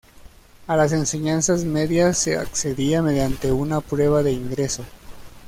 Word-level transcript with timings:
A 0.65 0.75
las 0.75 0.93
enseñanzas 0.93 1.63
medias 1.63 2.17
se 2.17 2.35
accedía 2.35 3.03
mediante 3.03 3.51
una 3.51 3.81
prueba 3.81 4.23
de 4.23 4.31
ingreso. 4.31 4.83